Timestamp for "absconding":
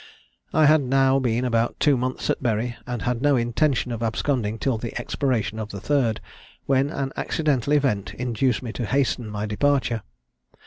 4.01-4.57